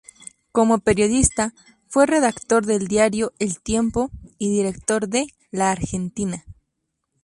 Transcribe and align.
Como 0.51 0.79
periodista, 0.79 1.53
fue 1.87 2.07
redactor 2.07 2.65
del 2.65 2.87
diario 2.87 3.33
"El 3.37 3.61
Tiempo", 3.61 4.09
y 4.39 4.49
director 4.49 5.07
de 5.07 5.27
"La 5.51 5.69
Argentina". 5.69 6.43